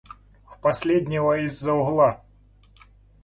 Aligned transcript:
В 0.45 0.57
последнего 0.61 1.45
из-за 1.45 1.73
угла! 1.73 2.23